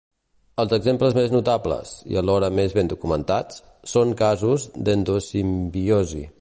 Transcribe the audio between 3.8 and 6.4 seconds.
són casos d'endosimbiosi.